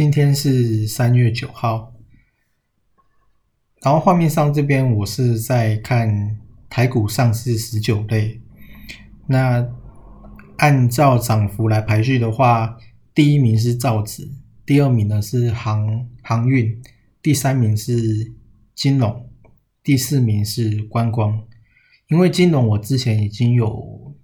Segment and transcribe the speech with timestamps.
[0.00, 1.92] 今天是三月九号，
[3.82, 6.40] 然后画面上这边我是在看
[6.70, 8.40] 台股上市十九类。
[9.26, 9.68] 那
[10.56, 12.78] 按照涨幅来排序的话，
[13.14, 14.30] 第一名是造纸，
[14.64, 16.82] 第二名呢是航航运，
[17.20, 18.32] 第三名是
[18.74, 19.28] 金融，
[19.82, 21.46] 第四名是观光。
[22.08, 24.16] 因为金融我之前已经有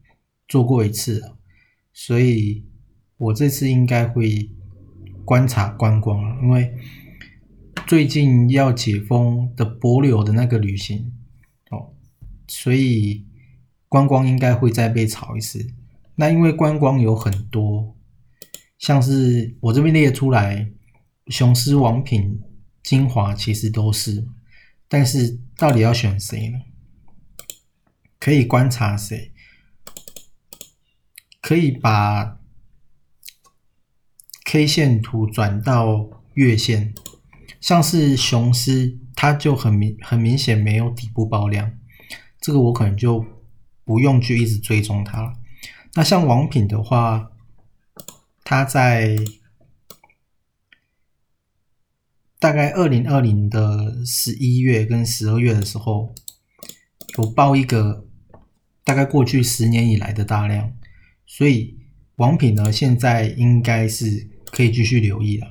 [0.49, 1.37] 做过一次了，
[1.93, 2.65] 所以
[3.19, 4.51] 我这次应该会。
[5.27, 6.73] 观察观光因为
[7.85, 11.13] 最近要解封的博流的那个旅行
[11.71, 11.93] 哦，
[12.47, 13.27] 所以
[13.89, 15.75] 观光应该会再被炒一次。
[16.15, 17.97] 那因为观光有很多，
[18.79, 20.71] 像是我这边列出来，
[21.27, 22.41] 雄狮、王品、
[22.85, 24.25] 精华其实都是，
[24.89, 26.61] 但是到底要选谁呢？
[28.21, 29.33] 可以观察谁？
[31.41, 32.39] 可以把。
[34.49, 36.95] K 线图转到月线，
[37.61, 41.73] 像是雄狮，它就很明很明显没有底部爆量，
[42.41, 43.27] 这个我可能就
[43.85, 45.33] 不用去一直追踪它了。
[45.95, 47.33] 那像王品的话，
[48.45, 49.17] 它在
[52.39, 56.15] 大概二零二零的十一月跟十二月的时候，
[57.19, 58.07] 有爆一个
[58.85, 60.73] 大概过去十年以来的大量，
[61.27, 61.81] 所以
[62.15, 64.36] 王品呢现在应该是。
[64.57, 65.47] 可以继续留意了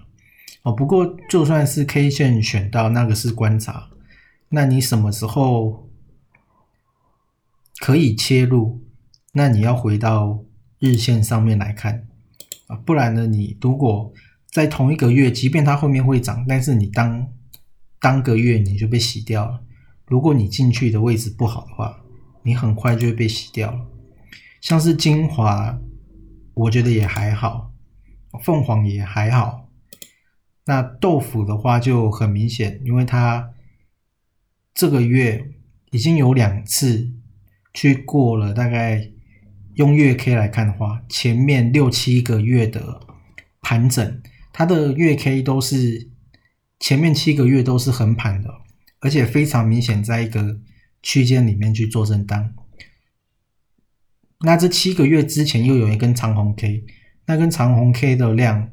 [0.63, 0.73] 哦。
[0.73, 3.89] 不过就算是 K 线选到那个是观察，
[4.49, 5.87] 那你什么时候
[7.77, 8.81] 可以切入？
[9.33, 10.43] 那你要回到
[10.79, 12.07] 日线上面来看
[12.67, 14.11] 啊，不然呢，你如果
[14.47, 17.27] 在同一个月，即便它后面会涨，但是你当
[17.99, 19.61] 当个月你就被洗掉了。
[20.07, 22.01] 如果你进去的位置不好的话，
[22.41, 23.85] 你很快就会被洗掉了。
[24.61, 25.77] 像是精华，
[26.55, 27.71] 我觉得也还好。
[28.37, 29.69] 凤凰也还好，
[30.65, 33.53] 那豆腐的话就很明显，因为它
[34.73, 35.51] 这个月
[35.91, 37.11] 已经有两次
[37.73, 39.11] 去过了，大概
[39.75, 43.01] 用月 K 来看的话，前面六七个月的
[43.61, 44.21] 盘整，
[44.51, 46.09] 它的月 K 都是
[46.79, 48.49] 前面七个月都是横盘的，
[48.99, 50.59] 而且非常明显，在一个
[51.03, 52.53] 区间里面去做震荡。
[54.39, 56.83] 那这七个月之前又有一根长红 K。
[57.25, 58.69] 那根长虹 K 的量。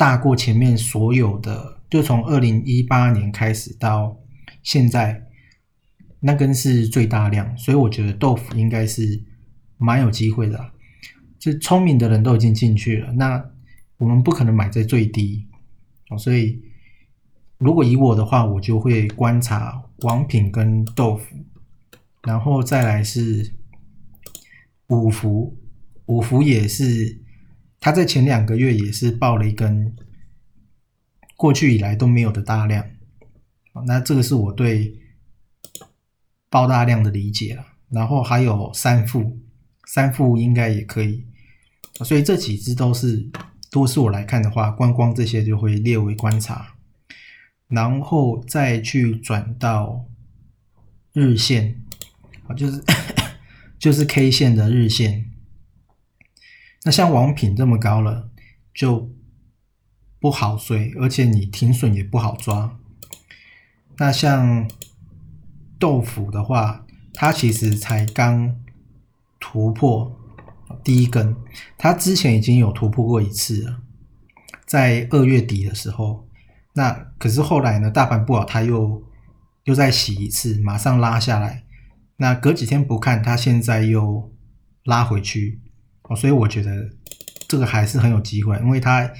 [0.00, 4.18] 大过前面所有的，就从二零一八年开始到
[4.62, 5.26] 现在，
[6.20, 9.22] 那根是最大量，所以我觉得豆腐应该是
[9.76, 10.72] 蛮有机会的。
[11.38, 13.44] 就聪明的人都已经进去了，那
[13.98, 15.46] 我们不可能买在最低
[16.18, 16.62] 所以
[17.58, 21.36] 如果以我的话，我就会观察王品跟豆腐，
[22.22, 23.52] 然后再来是
[24.86, 25.58] 五福，
[26.06, 27.20] 五福也是。
[27.80, 29.96] 它在前两个月也是爆了一根
[31.34, 32.84] 过去以来都没有的大量。
[33.86, 35.00] 那这个是我对
[36.50, 37.64] 爆大量的理解了。
[37.88, 39.40] 然后还有三副，
[39.86, 41.26] 三副应该也可以。
[42.04, 43.28] 所以这几只都是，
[43.70, 46.74] 都是我来看的话，观光这些就会列为观察。
[47.66, 50.04] 然后再去转到
[51.12, 51.82] 日线，
[52.46, 52.84] 啊，就是
[53.78, 55.29] 就是 K 线的日线。
[56.84, 58.30] 那像王品这么高了，
[58.72, 59.10] 就
[60.18, 62.78] 不好追，而且你停损也不好抓。
[63.98, 64.68] 那像
[65.78, 68.56] 豆腐的话，它其实才刚
[69.38, 70.18] 突破
[70.82, 71.36] 第一根，
[71.76, 73.82] 它之前已经有突破过一次了，
[74.64, 76.26] 在二月底的时候。
[76.72, 77.90] 那可是后来呢？
[77.90, 79.02] 大盘不好，它又
[79.64, 81.64] 又再洗一次，马上拉下来。
[82.16, 84.32] 那隔几天不看，它现在又
[84.84, 85.60] 拉回去
[86.16, 86.90] 所以我觉得
[87.48, 89.10] 这个还是很有机会，因为它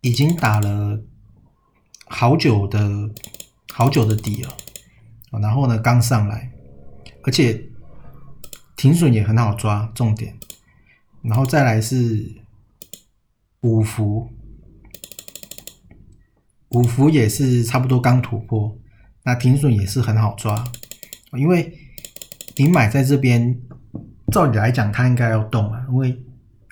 [0.00, 1.02] 已经打了
[2.06, 3.10] 好久的
[3.72, 4.56] 好久的底了
[5.40, 6.50] 然后呢，刚上来，
[7.24, 7.70] 而且
[8.76, 10.38] 停损也很好抓，重点。
[11.22, 12.34] 然后再来是
[13.60, 14.30] 五福。
[16.70, 18.78] 五福也是差不多刚突破，
[19.24, 20.64] 那停损也是很好抓，
[21.32, 21.76] 因为
[22.56, 23.60] 你买在这边，
[24.30, 26.22] 照理来讲它应该要动啊，因为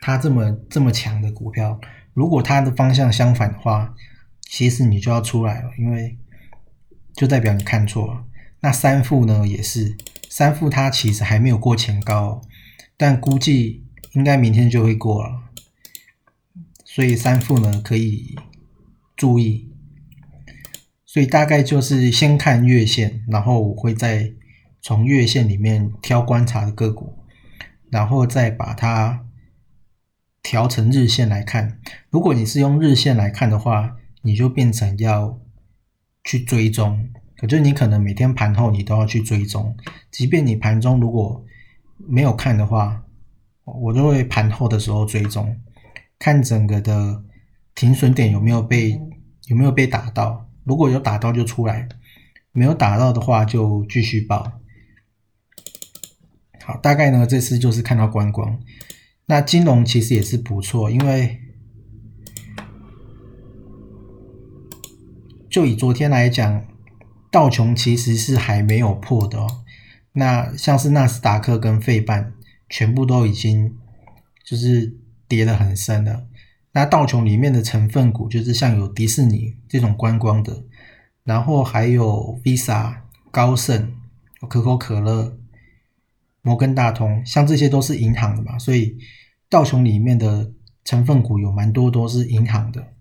[0.01, 1.81] 它这么这么强的股票，
[2.15, 3.95] 如果它的方向相反的话，
[4.43, 6.17] 其实你就要出来了，因为
[7.15, 8.25] 就代表你看错了。
[8.61, 9.97] 那三副呢也是，
[10.29, 12.41] 三副它其实还没有过前高，
[12.97, 15.43] 但估计应该明天就会过了，
[16.85, 18.37] 所以三副呢可以
[19.17, 19.73] 注意。
[21.05, 24.33] 所以大概就是先看月线，然后我会再
[24.83, 27.18] 从月线里面挑观察的个股，
[27.91, 29.25] 然后再把它
[30.43, 31.81] 调成日线来看。
[32.11, 35.39] 如果你是用日线来看的话，你就变成要
[36.25, 39.77] 去追踪，可就你可能每天盘后你都要去追踪，
[40.11, 41.45] 即便你盘中如果
[41.97, 43.05] 没有看的话，
[43.65, 45.61] 我都会盘后的时候追踪，
[46.19, 47.23] 看整个的
[47.75, 49.01] 停损点有没有被
[49.47, 50.49] 有没有被打到。
[50.65, 51.89] 如果有打到就出来，
[52.53, 54.61] 没有打到的话就继续报。
[56.69, 58.61] 好，大概呢这次就是看到观光，
[59.25, 61.41] 那金融其实也是不错，因为
[65.49, 66.63] 就以昨天来讲，
[67.31, 69.65] 道琼其实是还没有破的哦。
[70.13, 72.35] 那像是纳斯达克跟费半
[72.69, 73.75] 全部都已经
[74.45, 74.95] 就是
[75.27, 76.27] 跌得很深了。
[76.73, 80.65] 那道琼里面的成分股就是像有迪士尼这种观光的，
[81.25, 82.97] 然后还有 Visa、
[83.31, 83.95] 高盛、
[84.51, 85.39] 可口可乐、
[86.49, 88.97] 摩根大通，像这些都是银行的嘛，所以
[89.51, 90.51] 道琼里面的
[90.85, 92.95] 成分股有蛮多都是银行的，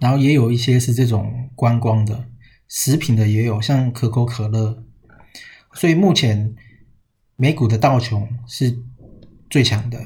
[0.00, 2.28] 然后也有一些是这种观光的，
[2.66, 4.82] 食品的也有，像可口可乐，
[5.74, 6.56] 所以目前
[7.36, 8.82] 美股的道琼是
[9.48, 10.00] 最强的。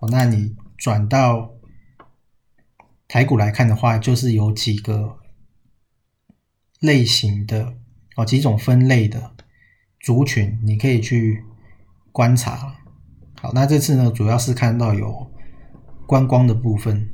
[0.00, 0.54] 哦，那你？
[0.78, 1.54] 转到
[3.08, 5.20] 台股来看的话，就是有几个
[6.80, 7.78] 类型的
[8.14, 9.35] 哦，几种分类的
[10.06, 11.42] 族群，你可以去
[12.12, 12.76] 观察。
[13.40, 15.26] 好，那这次呢，主要是看到有
[16.06, 17.10] 观光的部分。